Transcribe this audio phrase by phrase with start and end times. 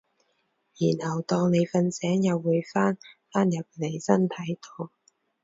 [0.99, 2.97] 然後當你瞓醒又會返
[3.31, 4.89] 返入嚟身體度